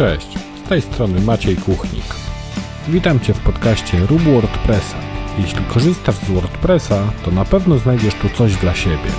[0.00, 2.04] Cześć, z tej strony Maciej Kuchnik.
[2.88, 4.96] Witam Cię w podcaście Rób WordPressa.
[5.38, 9.10] Jeśli korzystasz z WordPressa, to na pewno znajdziesz tu coś dla siebie.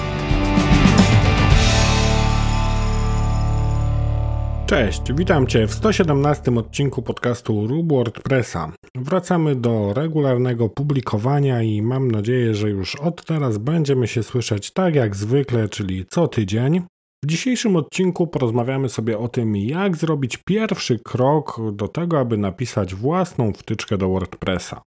[4.65, 8.71] Cześć, witam Cię w 117 odcinku podcastu Rób WordPressa.
[8.95, 14.95] Wracamy do regularnego publikowania i mam nadzieję, że już od teraz będziemy się słyszeć tak
[14.95, 16.81] jak zwykle, czyli co tydzień.
[17.23, 22.95] W dzisiejszym odcinku porozmawiamy sobie o tym, jak zrobić pierwszy krok do tego, aby napisać
[22.95, 24.81] własną wtyczkę do WordPressa.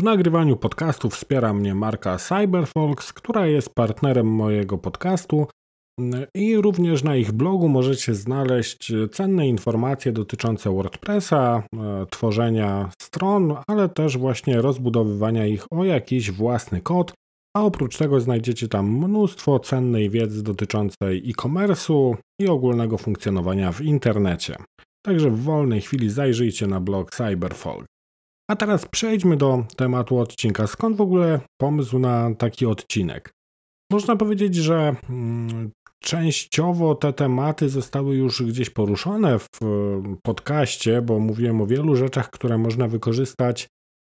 [0.00, 5.46] W nagrywaniu podcastu wspiera mnie marka Cyberfolks, która jest partnerem mojego podcastu
[6.34, 13.88] i również na ich blogu możecie znaleźć cenne informacje dotyczące WordPressa, e, tworzenia stron, ale
[13.88, 17.12] też właśnie rozbudowywania ich o jakiś własny kod,
[17.56, 24.56] a oprócz tego znajdziecie tam mnóstwo cennej wiedzy dotyczącej e-commerce'u i ogólnego funkcjonowania w internecie.
[25.06, 27.86] Także w wolnej chwili zajrzyjcie na blog Cyberfolk.
[28.50, 30.66] A teraz przejdźmy do tematu odcinka.
[30.66, 33.30] Skąd w ogóle pomysł na taki odcinek?
[33.92, 35.70] Można powiedzieć, że mm,
[36.02, 39.58] częściowo te tematy zostały już gdzieś poruszone w
[40.22, 43.68] podcaście, bo mówiłem o wielu rzeczach, które można wykorzystać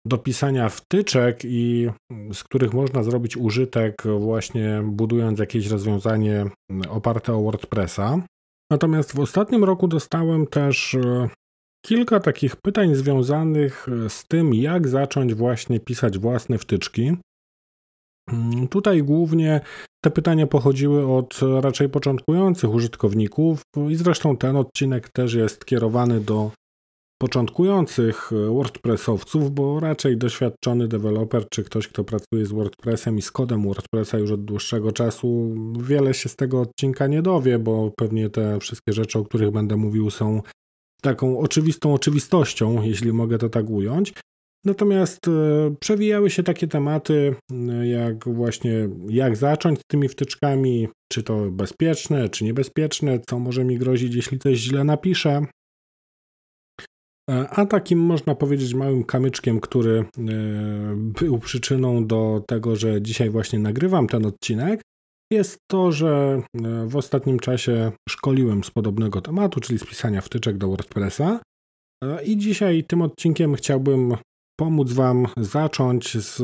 [0.06, 1.90] do pisania wtyczek i
[2.32, 6.46] z których można zrobić użytek właśnie budując jakieś rozwiązanie
[6.88, 8.22] oparte o WordPressa.
[8.70, 11.28] Natomiast w ostatnim roku dostałem też e,
[11.86, 17.16] kilka takich pytań związanych z tym, jak zacząć właśnie pisać własne wtyczki.
[18.32, 19.60] Mm, tutaj głównie
[20.04, 26.50] te pytania pochodziły od raczej początkujących użytkowników i zresztą ten odcinek też jest kierowany do
[27.24, 33.62] początkujących WordPressowców, bo raczej doświadczony deweloper czy ktoś, kto pracuje z WordPressem i z kodem
[33.62, 38.60] WordPressa już od dłuższego czasu, wiele się z tego odcinka nie dowie, bo pewnie te
[38.60, 40.42] wszystkie rzeczy, o których będę mówił, są
[41.02, 44.14] taką oczywistą oczywistością, jeśli mogę to tak ująć.
[44.64, 45.30] Natomiast e,
[45.80, 52.28] przewijały się takie tematy, e, jak właśnie jak zacząć z tymi wtyczkami, czy to bezpieczne,
[52.28, 55.46] czy niebezpieczne, co może mi grozić, jeśli coś źle napiszę,
[57.28, 60.04] a takim można powiedzieć małym kamyczkiem, który e,
[60.96, 64.82] był przyczyną do tego, że dzisiaj właśnie nagrywam ten odcinek,
[65.32, 70.58] jest to, że e, w ostatnim czasie szkoliłem z podobnego tematu, czyli z pisania wtyczek
[70.58, 71.40] do WordPressa.
[72.24, 74.16] I dzisiaj tym odcinkiem chciałbym
[74.60, 76.42] pomóc Wam zacząć z,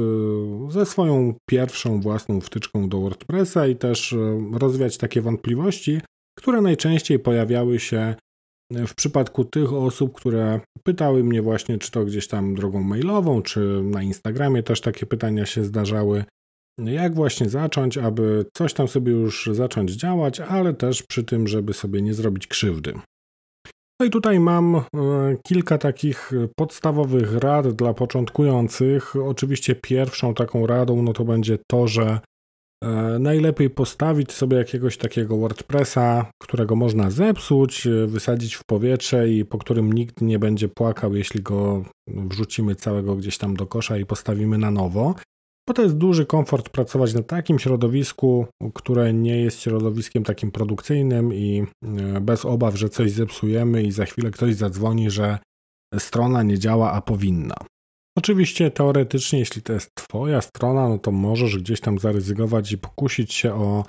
[0.73, 4.15] ze swoją pierwszą własną wtyczką do WordPressa i też
[4.53, 6.01] rozwiać takie wątpliwości,
[6.39, 8.15] które najczęściej pojawiały się
[8.71, 13.83] w przypadku tych osób, które pytały mnie właśnie, czy to gdzieś tam drogą mailową, czy
[13.83, 16.25] na Instagramie też takie pytania się zdarzały,
[16.79, 21.73] jak właśnie zacząć, aby coś tam sobie już zacząć działać, ale też przy tym, żeby
[21.73, 22.95] sobie nie zrobić krzywdy.
[24.01, 24.83] No i tutaj mam e,
[25.47, 29.17] kilka takich podstawowych rad dla początkujących.
[29.17, 32.21] Oczywiście pierwszą taką radą no to będzie to, że
[33.21, 39.59] najlepiej postawić sobie jakiegoś takiego WordPressa, którego można zepsuć, e, wysadzić w powietrze i po
[39.59, 44.59] którym nikt nie będzie płakał, jeśli go wrzucimy całego gdzieś tam do kosza i postawimy
[44.59, 45.15] na nowo.
[45.69, 51.35] Bo to jest duży komfort pracować na takim środowisku, które nie jest środowiskiem takim produkcyjnym
[51.35, 55.39] i e, bez obaw, że coś zepsujemy i za chwilę ktoś zadzwoni, że
[55.99, 57.55] strona nie działa, a powinna.
[58.19, 63.35] Oczywiście teoretycznie, jeśli to jest Twoja strona, no to możesz gdzieś tam zaryzykować i pokusić
[63.35, 63.85] się o,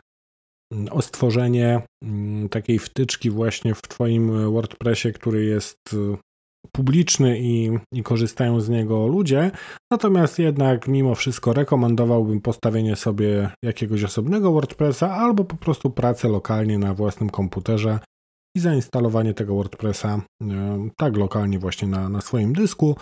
[0.91, 6.17] o stworzenie mm, takiej wtyczki właśnie w Twoim WordPressie, który jest y,
[6.71, 9.51] publiczny i, i korzystają z niego ludzie.
[9.91, 16.77] Natomiast jednak mimo wszystko rekomendowałbym postawienie sobie jakiegoś osobnego WordPressa albo po prostu pracę lokalnie
[16.77, 17.99] na własnym komputerze
[18.55, 20.45] i zainstalowanie tego WordPressa y,
[20.97, 22.95] tak lokalnie właśnie na, na swoim dysku,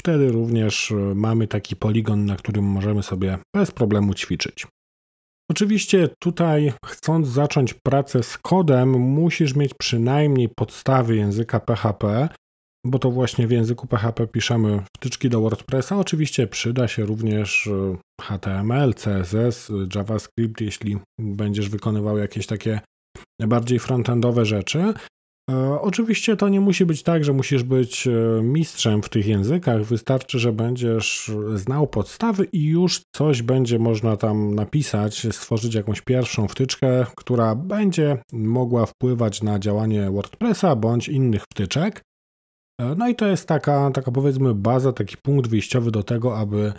[0.00, 4.66] Wtedy również e, mamy taki poligon, na którym możemy sobie bez problemu ćwiczyć.
[5.50, 12.28] Oczywiście tutaj, chcąc zacząć pracę z kodem, musisz mieć przynajmniej podstawy języka PHP,
[12.86, 15.98] bo to właśnie w języku PHP piszemy wtyczki do WordPressa.
[15.98, 22.80] Oczywiście przyda się również e, HTML, CSS, JavaScript, jeśli będziesz wykonywał jakieś takie
[23.40, 24.94] bardziej frontendowe rzeczy.
[25.50, 29.84] E, oczywiście to nie musi być tak, że musisz być e, mistrzem w tych językach.
[29.84, 36.48] Wystarczy, że będziesz znał podstawy i już coś będzie można tam napisać, stworzyć jakąś pierwszą
[36.48, 42.02] wtyczkę, która będzie mogła wpływać na działanie WordPressa bądź innych wtyczek.
[42.80, 46.72] E, no i to jest taka, taka powiedzmy baza, taki punkt wyjściowy do tego, aby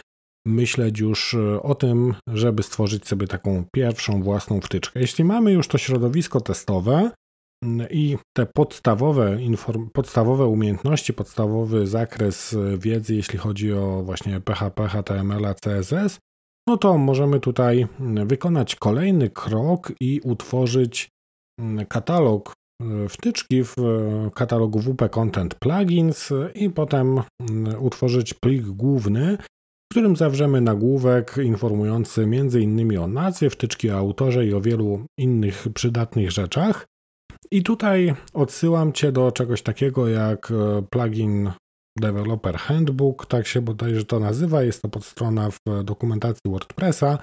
[0.47, 4.99] myśleć już o tym, żeby stworzyć sobie taką pierwszą własną wtyczkę.
[4.99, 7.11] Jeśli mamy już to środowisko testowe,
[7.89, 9.38] i te podstawowe,
[9.94, 16.19] podstawowe umiejętności, podstawowy zakres wiedzy, jeśli chodzi o właśnie PHP, HTML, CSS,
[16.67, 17.88] no to możemy tutaj
[18.25, 21.09] wykonać kolejny krok i utworzyć
[21.89, 27.21] katalog e, wtyczki w e, katalogu WP Content Plugins i potem
[27.79, 29.38] utworzyć plik główny,
[29.87, 32.97] w którym zawrzemy nagłówek informujący m.in.
[32.97, 36.85] o nazwie wtyczki, o autorze i o wielu innych przydatnych rzeczach.
[37.51, 41.51] I tutaj odsyłam Cię do czegoś takiego jak e, plugin
[41.99, 44.63] Developer Handbook, tak się bodajże to nazywa.
[44.63, 47.19] Jest to podstrona w dokumentacji WordPressa.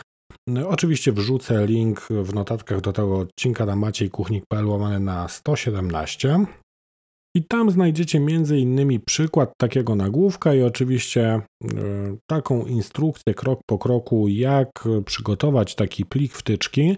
[0.66, 6.44] Oczywiście wrzucę link w notatkach do tego odcinka na maciejkuchnik.pl łamane na 117.
[7.36, 9.00] I tam znajdziecie m.in.
[9.00, 11.40] przykład takiego nagłówka i oczywiście e,
[12.26, 14.68] taką instrukcję krok po kroku, jak
[15.04, 16.96] przygotować taki plik wtyczki.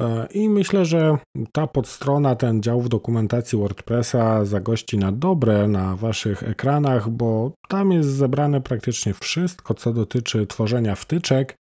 [0.00, 1.18] E, I myślę, że
[1.52, 7.92] ta podstrona, ten dział w dokumentacji WordPressa zagości na dobre na Waszych ekranach, bo tam
[7.92, 11.56] jest zebrane praktycznie wszystko, co dotyczy tworzenia wtyczek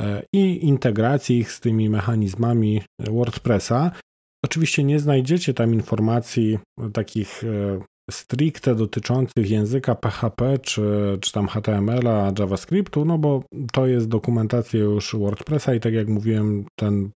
[0.00, 3.90] e, i integracji ich z tymi mechanizmami WordPressa.
[4.44, 6.58] Oczywiście nie znajdziecie tam informacji
[6.92, 10.82] takich e, stricte dotyczących języka PHP czy,
[11.20, 16.64] czy tam HTML-a, JavaScriptu, no bo to jest dokumentacja już WordPressa i tak jak mówiłem,
[16.78, 17.10] ten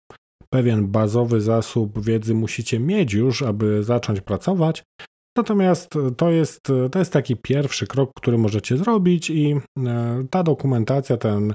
[0.50, 4.84] pewien bazowy zasób wiedzy musicie mieć już, aby zacząć pracować.
[5.38, 9.56] Natomiast to jest, to jest taki pierwszy krok, który możecie zrobić, i
[9.88, 11.54] e, ta dokumentacja, ten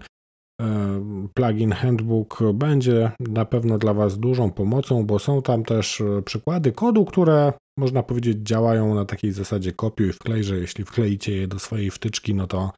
[1.34, 7.04] plugin Handbook będzie na pewno dla Was dużą pomocą, bo są tam też przykłady kodu,
[7.04, 11.90] które można powiedzieć działają na takiej zasadzie kopiuj wklej, że jeśli wkleicie je do swojej
[11.90, 12.70] wtyczki, no to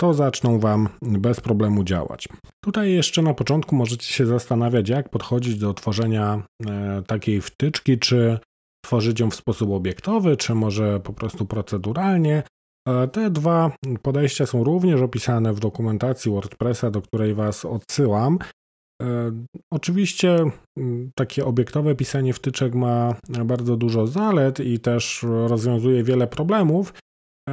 [0.00, 2.28] to zaczną Wam bez problemu działać.
[2.64, 8.38] Tutaj jeszcze na początku możecie się zastanawiać, jak podchodzić do tworzenia e, takiej wtyczki, czy
[8.84, 12.42] tworzyć ją w sposób obiektowy, czy może po prostu proceduralnie.
[12.88, 13.72] E, te dwa
[14.02, 18.38] podejścia są również opisane w dokumentacji WordPressa, do której Was odsyłam.
[19.02, 19.32] E,
[19.72, 20.50] oczywiście
[21.14, 26.92] takie obiektowe pisanie wtyczek ma bardzo dużo zalet i też rozwiązuje wiele problemów,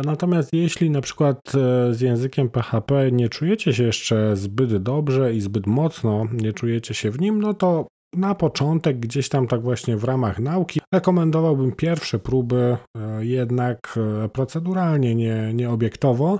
[0.05, 5.41] Natomiast jeśli na przykład e, z językiem PHP nie czujecie się jeszcze zbyt dobrze i
[5.41, 9.97] zbyt mocno nie czujecie się w nim, no to na początek, gdzieś tam tak właśnie
[9.97, 16.39] w ramach nauki, rekomendowałbym pierwsze próby e, jednak e, proceduralnie, nie, nie obiektowo,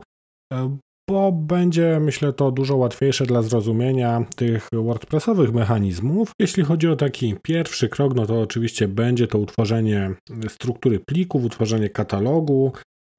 [1.09, 6.31] bo będzie, myślę, to dużo łatwiejsze dla zrozumienia tych WordPressowych mechanizmów.
[6.39, 10.13] Jeśli chodzi o taki pierwszy krok, no to oczywiście będzie to utworzenie
[10.47, 12.71] struktury plików, utworzenie katalogu,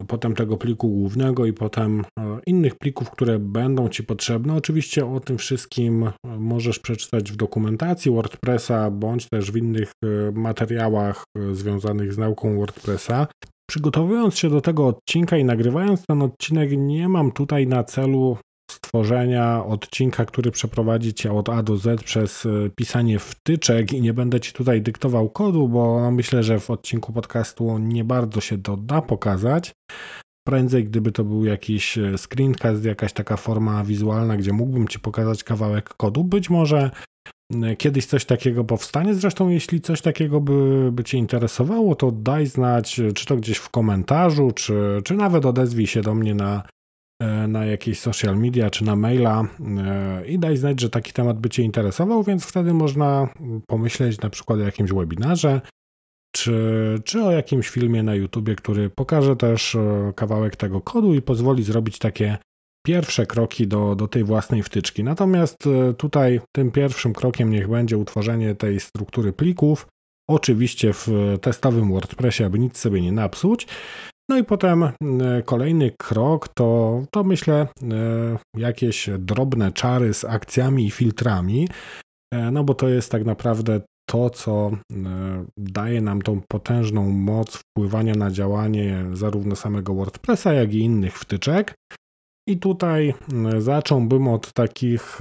[0.06, 4.54] potem tego pliku głównego i potem e, innych plików, które będą Ci potrzebne.
[4.54, 10.32] Oczywiście o tym wszystkim e, możesz przeczytać w dokumentacji WordPressa bądź też w innych e,
[10.32, 13.26] materiałach związanych z nauką WordPressa.
[13.70, 18.36] Przygotowując się do tego odcinka i nagrywając ten odcinek, nie mam tutaj na celu
[18.70, 24.14] stworzenia odcinka, który przeprowadzi cię od A do Z przez e, pisanie wtyczek i nie
[24.14, 28.62] będę ci tutaj dyktował kodu, bo no myślę, że w odcinku podcastu nie bardzo się
[28.62, 29.72] to da pokazać.
[30.46, 35.44] Prędzej, gdyby to był jakiś e, screencast, jakaś taka forma wizualna, gdzie mógłbym ci pokazać
[35.44, 36.90] kawałek kodu, być może
[37.78, 39.14] kiedyś coś takiego powstanie.
[39.14, 43.68] Zresztą, jeśli coś takiego by, by Cię interesowało, to daj znać, czy to gdzieś w
[43.68, 46.62] komentarzu, czy, czy nawet odezwij się do mnie na
[47.48, 49.44] na jakieś social media czy na maila
[49.78, 53.28] e, i daj znać, że taki temat by Cię interesował, więc wtedy można
[53.66, 55.60] pomyśleć na przykład o jakimś webinarze,
[56.34, 56.54] czy,
[57.04, 61.62] czy o jakimś filmie na YouTubie, który pokaże też e, kawałek tego kodu i pozwoli
[61.62, 62.38] zrobić takie
[62.86, 65.04] pierwsze kroki do, do tej własnej wtyczki.
[65.04, 65.56] Natomiast
[65.98, 69.86] tutaj tym pierwszym krokiem niech będzie utworzenie tej struktury plików.
[70.28, 71.08] Oczywiście w
[71.40, 73.66] testowym WordPressie, aby nic sobie nie napsuć.
[74.30, 74.92] No i potem e,
[75.44, 77.68] kolejny krok to, to myślę e,
[78.56, 81.68] jakieś drobne czary z akcjami i filtrami,
[82.34, 83.80] e, no bo to jest tak naprawdę
[84.10, 84.70] to, co
[85.56, 91.74] daje nam tą potężną moc wpływania na działanie zarówno samego WordPressa, jak i innych wtyczek.
[92.48, 93.14] I tutaj
[93.58, 95.20] zacząłbym od takich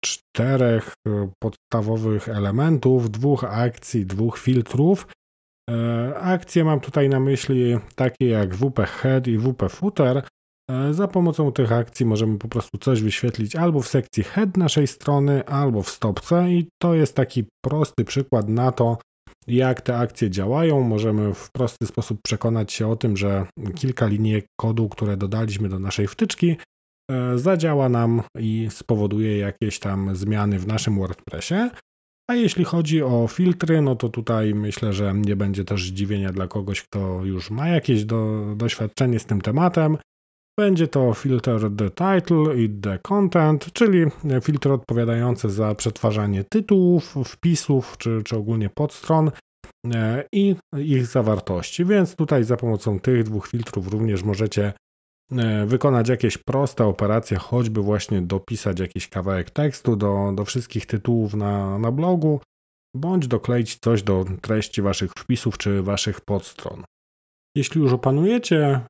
[0.00, 0.94] czterech
[1.42, 5.06] podstawowych elementów, dwóch akcji, dwóch filtrów,
[6.14, 10.22] akcje mam tutaj na myśli takie jak WP Head i WP Footer.
[10.70, 14.86] E, za pomocą tych akcji możemy po prostu coś wyświetlić albo w sekcji head naszej
[14.86, 18.98] strony, albo w stopce i to jest taki prosty przykład na to,
[19.46, 20.80] jak te akcje działają.
[20.80, 25.78] Możemy w prosty sposób przekonać się o tym, że kilka linii kodu, które dodaliśmy do
[25.78, 26.56] naszej wtyczki,
[27.10, 31.70] e, zadziała nam i spowoduje jakieś tam zmiany w naszym WordPressie.
[32.30, 36.48] A jeśli chodzi o filtry, no to tutaj myślę, że nie będzie też zdziwienia dla
[36.48, 39.98] kogoś, kto już ma jakieś do, doświadczenie z tym tematem.
[40.58, 44.04] Będzie to filter the title i the content, czyli
[44.42, 49.30] filtr odpowiadający za przetwarzanie tytułów, wpisów czy, czy ogólnie podstron
[49.94, 51.84] e, i ich zawartości.
[51.84, 54.72] Więc tutaj za pomocą tych dwóch filtrów również możecie
[55.66, 61.78] wykonać jakieś proste operacje, choćby właśnie dopisać jakiś kawałek tekstu do, do wszystkich tytułów na,
[61.78, 62.40] na blogu,
[62.96, 66.84] bądź dokleić coś do treści waszych wpisów czy waszych podstron.
[67.56, 68.84] Jeśli już opanujecie e,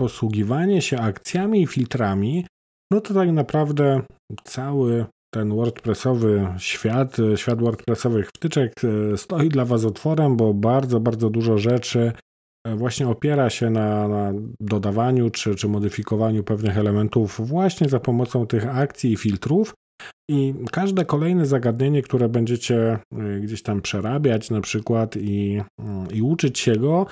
[0.00, 2.46] posługiwanie się akcjami i filtrami,
[2.92, 4.02] no to tak naprawdę
[4.44, 11.30] cały ten WordPressowy świat, świat WordPressowych wtyczek e, stoi dla Was otworem, bo bardzo, bardzo
[11.30, 12.12] dużo rzeczy e,
[12.76, 18.76] właśnie opiera się na, na, dodawaniu czy, czy modyfikowaniu pewnych elementów właśnie za pomocą tych
[18.78, 19.74] akcji i filtrów.
[20.30, 26.22] I każde kolejne zagadnienie, które będziecie e, gdzieś tam przerabiać, na przykład, i, mm, i
[26.22, 27.06] uczyć się go,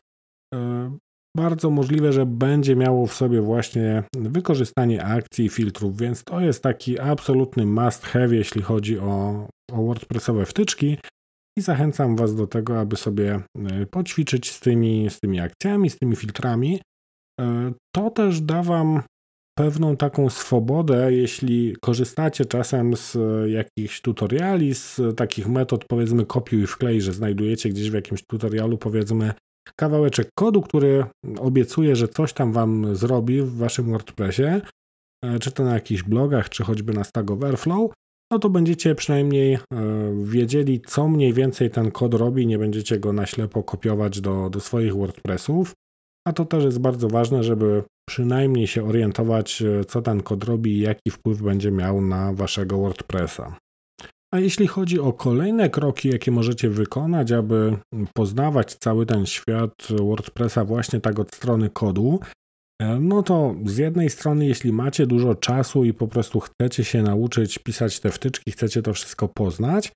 [1.37, 6.62] bardzo możliwe, że będzie miało w sobie właśnie wykorzystanie akcji i filtrów, więc to jest
[6.62, 10.99] taki absolutny must have, jeśli chodzi o, o WordPressowe wtyczki.
[11.59, 15.99] I zachęcam Was do tego, aby sobie e, poćwiczyć z tymi, z tymi akcjami, z
[15.99, 16.81] tymi filtrami.
[17.41, 19.03] E, to też da Wam
[19.59, 23.17] pewną taką swobodę, jeśli korzystacie czasem z
[23.50, 28.79] jakichś tutoriali, z takich metod, powiedzmy, kopiuj i wklej, że znajdujecie gdzieś w jakimś tutorialu,
[28.79, 29.33] powiedzmy,
[29.77, 31.05] kawałeczek kodu, który
[31.38, 34.61] obiecuje, że coś tam wam zrobi w waszym WordPressie,
[35.25, 37.91] e, czy to na jakichś blogach, czy choćby na Stack Overflow,
[38.30, 39.58] no to będziecie przynajmniej e,
[40.25, 44.61] wiedzieli, co mniej więcej ten kod robi, nie będziecie go na ślepo kopiować do, do
[44.61, 45.73] swoich WordPressów.
[46.26, 50.70] A to też jest bardzo ważne, żeby przynajmniej się orientować, e, co ten kod robi
[50.70, 53.56] i jaki wpływ będzie miał na waszego WordPressa.
[54.35, 57.76] A jeśli chodzi o kolejne kroki, jakie możecie wykonać, aby
[58.14, 62.20] poznawać cały ten świat WordPressa właśnie tak od strony kodu,
[63.00, 67.58] no to z jednej strony, jeśli macie dużo czasu i po prostu chcecie się nauczyć
[67.58, 69.92] pisać te wtyczki, chcecie to wszystko poznać,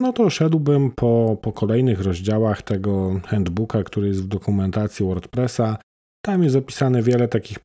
[0.00, 5.78] no to szedłbym po, po kolejnych rozdziałach tego handbooka, który jest w dokumentacji WordPressa.
[6.24, 7.58] Tam jest opisane wiele takich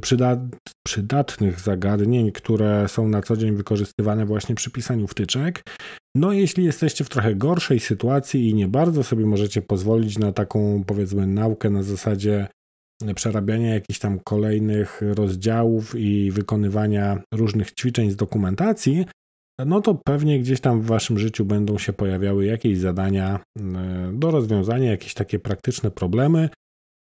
[0.00, 0.52] przydat
[0.86, 5.62] przydatnych zagadnień, które są na co dzień wykorzystywane właśnie przy pisaniu wtyczek.
[6.16, 10.84] No, jeśli jesteście w trochę gorszej sytuacji i nie bardzo sobie możecie pozwolić na taką,
[10.86, 12.48] powiedzmy, naukę na zasadzie
[13.14, 19.06] przerabiania jakichś tam kolejnych rozdziałów i wykonywania różnych ćwiczeń z dokumentacji,
[19.66, 24.30] no to pewnie gdzieś tam w waszym życiu będą się pojawiały jakieś zadania e, do
[24.30, 26.48] rozwiązania, jakieś takie praktyczne problemy,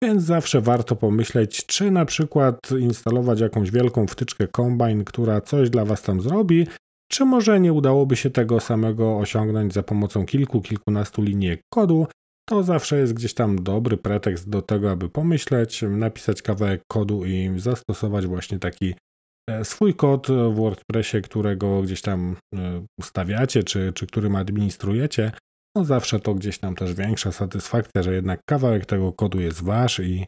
[0.02, 5.84] więc zawsze warto pomyśleć, czy na przykład instalować jakąś wielką wtyczkę Combine, która coś dla
[5.84, 6.66] Was tam zrobi,
[7.12, 12.06] czy może nie udałoby się tego samego osiągnąć za pomocą kilku, kilkunastu linii kodu.
[12.48, 17.50] To zawsze jest gdzieś tam dobry pretekst do tego, aby pomyśleć, napisać kawałek kodu i
[17.56, 18.94] zastosować właśnie taki
[19.50, 25.32] e, swój kod w WordPressie, którego gdzieś tam e, ustawiacie, czy, czy którym administrujecie,
[25.76, 30.00] no zawsze to gdzieś tam też większa satysfakcja, że jednak kawałek tego kodu jest wasz
[30.00, 30.26] i,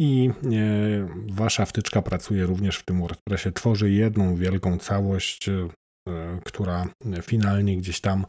[0.00, 5.50] i e, wasza wtyczka pracuje również w tym WordPressie, tworzy jedną wielką całość,
[6.44, 6.86] która
[7.22, 8.24] finalnie gdzieś tam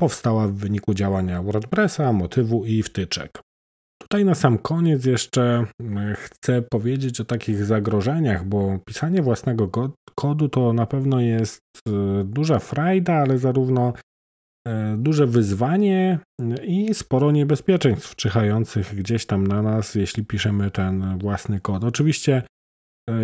[0.00, 3.40] powstała w wyniku działania WordPressa, motywu i wtyczek.
[4.02, 5.64] Tutaj na sam koniec jeszcze
[5.96, 9.70] e, chcę powiedzieć o takich zagrożeniach, bo pisanie własnego
[10.14, 11.60] kodu to na pewno jest
[12.24, 13.92] duża frajda, ale zarówno
[14.68, 16.18] E, duże wyzwanie
[16.62, 21.84] i sporo niebezpieczeństw czyhających gdzieś tam na nas, jeśli piszemy ten własny kod.
[21.84, 22.42] Oczywiście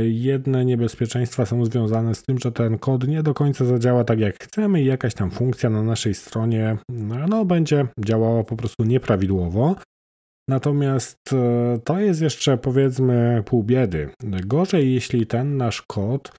[0.09, 4.45] jedne niebezpieczeństwa są związane z tym, że ten kod nie do końca zadziała tak jak
[4.45, 6.79] chcemy i jakaś tam funkcja na naszej stronie
[7.29, 9.77] no, będzie działała po prostu nieprawidłowo.
[10.49, 14.09] Natomiast e, to jest jeszcze powiedzmy pół biedy.
[14.47, 16.33] Gorzej, jeśli ten nasz kod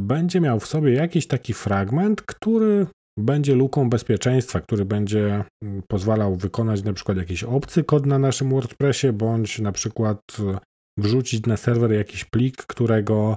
[0.00, 2.86] będzie miał w sobie jakiś taki fragment, który
[3.18, 8.50] będzie luką bezpieczeństwa, który będzie mm, pozwalał wykonać na przykład jakiś obcy kod na naszym
[8.50, 10.58] WordPressie, bądź na przykład e,
[10.98, 13.36] wrzucić na serwer jakiś plik, którego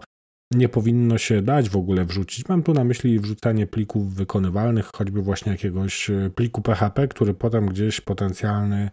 [0.54, 2.50] nie powinno się dać w ogóle wrzucić.
[2.50, 7.66] Mam tu na myśli wrzucanie plików wykonywalnych, choćby właśnie jakiegoś e, pliku PHP, który potem
[7.66, 8.90] gdzieś potencjalny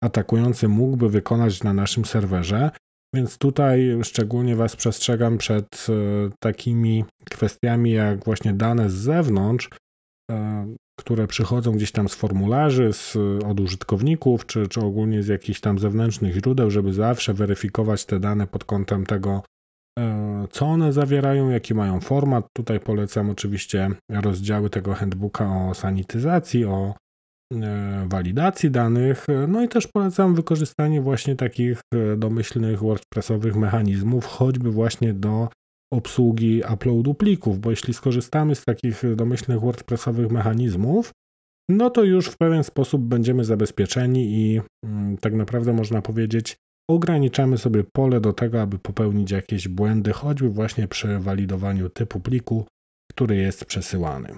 [0.00, 2.70] atakujący mógłby wykonać na naszym serwerze.
[3.14, 5.92] Więc tutaj szczególnie Was przestrzegam przed e,
[6.40, 9.70] takimi kwestiami jak właśnie dane z zewnątrz,
[10.30, 15.60] E, które przychodzą gdzieś tam z formularzy, z, od użytkowników, czy, czy ogólnie z jakichś
[15.60, 19.42] tam zewnętrznych źródeł, żeby zawsze weryfikować te dane pod kątem tego,
[19.98, 22.46] e, co one zawierają, jaki mają format.
[22.56, 26.94] Tutaj polecam oczywiście rozdziały tego handbooka o sanityzacji, o
[28.06, 31.80] walidacji danych, no i też polecam wykorzystanie właśnie takich
[32.16, 35.48] domyślnych WordPressowych mechanizmów, choćby właśnie do
[35.92, 41.12] obsługi uploadu plików, bo jeśli skorzystamy z takich domyślnych WordPressowych mechanizmów,
[41.68, 46.56] no to już w pewien sposób będziemy zabezpieczeni i mm, tak naprawdę można powiedzieć,
[46.90, 52.66] ograniczamy sobie pole do tego, aby popełnić jakieś błędy, choćby właśnie przy walidowaniu typu pliku,
[53.10, 54.28] który jest przesyłany.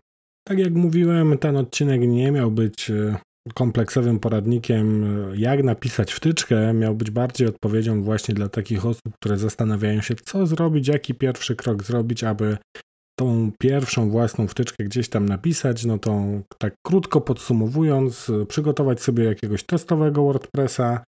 [0.47, 3.17] Tak jak mówiłem, ten odcinek nie miał być e,
[3.55, 9.39] kompleksowym poradnikiem, e, jak napisać wtyczkę, miał być bardziej odpowiedzią właśnie dla takich osób, które
[9.39, 12.57] zastanawiają się, co zrobić, jaki pierwszy krok zrobić, aby
[13.19, 16.25] tą pierwszą własną wtyczkę gdzieś tam napisać, no to
[16.59, 21.05] tak krótko podsumowując, e, przygotować sobie jakiegoś testowego WordPressa,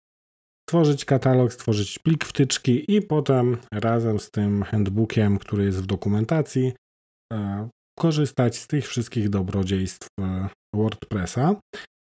[0.68, 6.72] stworzyć katalog, stworzyć plik wtyczki i potem razem z tym handbookiem, który jest w dokumentacji,
[7.98, 10.08] korzystać z tych wszystkich dobrodziejstw
[10.74, 11.54] WordPressa.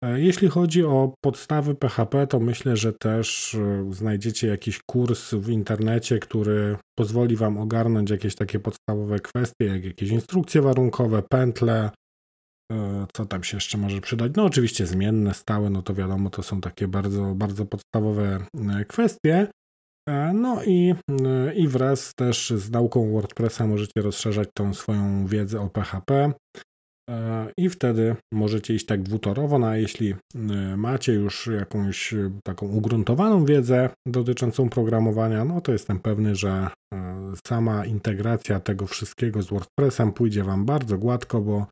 [0.06, 5.48] E, jeśli chodzi o podstawy PHP, to myślę, że też e, znajdziecie jakiś kurs w
[5.48, 11.90] internecie, który pozwoli Wam ogarnąć jakieś takie podstawowe kwestie, jak jakieś instrukcje warunkowe, pętle,
[12.72, 14.32] e, co tam się jeszcze może przydać.
[14.36, 18.46] No oczywiście zmienne, stałe, no to wiadomo, to są takie bardzo, bardzo podstawowe
[18.88, 19.46] kwestie.
[20.34, 20.94] No i,
[21.56, 26.32] i wraz też z nauką WordPressa możecie rozszerzać tą swoją wiedzę o PHP.
[27.10, 30.16] E, i wtedy możecie iść tak dwutorowo, no a jeśli e,
[30.76, 36.68] macie już jakąś e, taką ugruntowaną wiedzę dotyczącą programowania, no to jestem pewny, że
[37.46, 41.66] sama integracja tego wszystkiego z WordPressem pójdzie Wam bardzo gładko, bo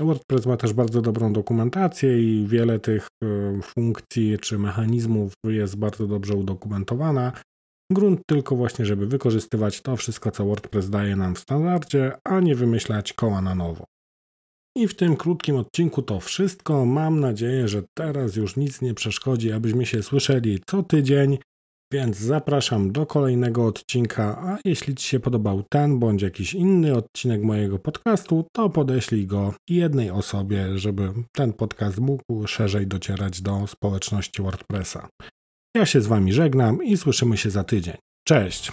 [0.00, 3.08] WordPress ma też bardzo dobrą dokumentację i wiele tych
[3.62, 7.32] funkcji czy mechanizmów jest bardzo dobrze udokumentowana.
[7.92, 12.54] Grunt tylko właśnie, żeby wykorzystywać to wszystko, co WordPress daje nam w standardzie, a nie
[12.54, 13.84] wymyślać koła na nowo.
[14.76, 16.86] I w tym krótkim odcinku to wszystko.
[16.86, 21.38] Mam nadzieję, że teraz już nic nie przeszkodzi, abyśmy się słyszeli co tydzień.
[21.92, 27.42] Więc zapraszam do kolejnego odcinka, a jeśli Ci się podobał ten bądź jakiś inny odcinek
[27.42, 34.42] mojego podcastu, to podeślij go jednej osobie, żeby ten podcast mógł szerzej docierać do społeczności
[34.42, 35.08] WordPressa.
[35.76, 37.96] Ja się z Wami żegnam i słyszymy się za tydzień.
[38.28, 38.72] Cześć!